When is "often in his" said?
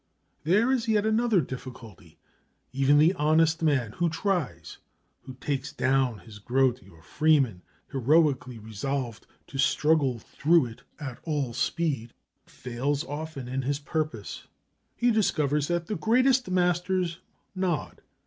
13.03-13.77